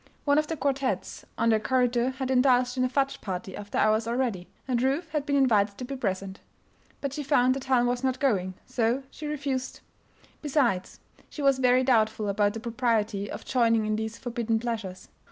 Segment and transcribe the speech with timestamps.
[0.25, 4.07] One of the quartettes on their corridor had indulged in a fudge party after hours
[4.07, 6.39] already, and Ruth had been invited to be present.
[7.01, 9.81] But she found that Helen was not going, so she refused.
[10.41, 15.07] Besides, she was very doubtful about the propriety of joining in these forbidden pleasures.